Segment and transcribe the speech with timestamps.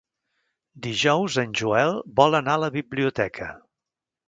[0.87, 3.53] Dijous en Joel vol anar a la biblioteca.